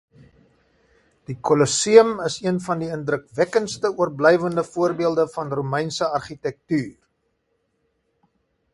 Die 1.31 1.35
Colosseum 1.49 2.13
is 2.29 2.37
een 2.51 2.57
van 2.69 2.81
die 2.85 2.89
indrukwekkendste 2.97 3.93
oorblywende 4.05 4.67
voorbeelde 4.73 5.29
van 5.37 5.57
Romeinse 5.59 6.11
argitektuur. 6.23 6.91